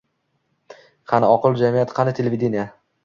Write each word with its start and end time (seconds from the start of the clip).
Qani 1.13 1.29
oqil 1.35 1.59
jamiyat, 1.61 1.93
qani 1.99 2.15
televideniye? 2.21 2.65